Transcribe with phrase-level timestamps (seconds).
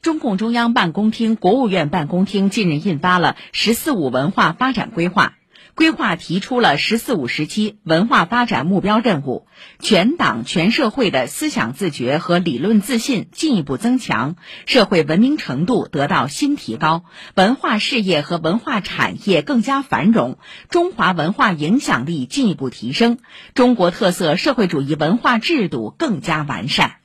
[0.00, 5.34] 中共中央办公厅国务院办公厅近日印发了十四五文化发展规划
[5.74, 9.46] 规划提出了十四五时期文化发展目标任务
[9.80, 17.04] 全党全社会的思想自觉和理论自信进一步增强社会文明程度得到新提高
[17.34, 20.38] 文化事业和文化产业更加繁荣
[20.70, 23.18] 中华文化影响力进一步提升
[23.52, 26.98] 中国特色社会主义文化制度更加完善。